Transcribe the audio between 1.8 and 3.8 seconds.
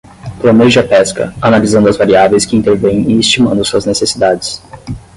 as variáveis que intervêm e estimando